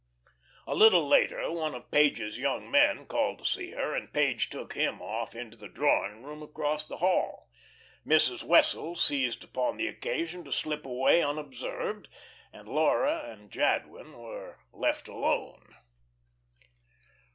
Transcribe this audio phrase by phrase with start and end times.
[0.65, 4.73] A little later one of Page's "young men" called to see her, and Page took
[4.73, 7.51] him off into the drawing room across the hall.
[8.03, 8.43] Mrs.
[8.43, 12.07] Wessels seized upon the occasion to slip away unobserved,
[12.51, 15.67] and Laura and Jadwin were left alone.